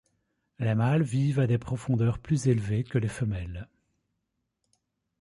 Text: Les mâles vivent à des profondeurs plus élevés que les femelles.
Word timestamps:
Les 0.57 0.73
mâles 0.73 1.03
vivent 1.03 1.39
à 1.39 1.45
des 1.45 1.59
profondeurs 1.59 2.17
plus 2.17 2.47
élevés 2.47 2.83
que 2.83 2.97
les 2.97 3.07
femelles. 3.07 3.69